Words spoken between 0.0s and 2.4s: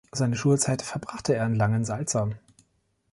Seine Schulzeit verbrachte er in Langensalza.